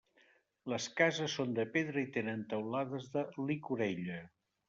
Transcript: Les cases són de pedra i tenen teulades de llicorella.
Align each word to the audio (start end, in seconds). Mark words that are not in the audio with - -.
Les 0.73 0.85
cases 1.01 1.35
són 1.41 1.51
de 1.59 1.65
pedra 1.75 2.01
i 2.05 2.09
tenen 2.17 2.41
teulades 2.53 3.07
de 3.17 3.25
llicorella. 3.49 4.19